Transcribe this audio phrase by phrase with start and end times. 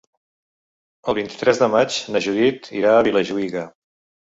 [1.13, 3.71] El vint-i-tres de maig na Judit irà a Vilajuïga.